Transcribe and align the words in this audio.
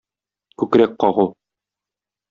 Күкрәк 0.63 0.97
кагу. 1.05 1.29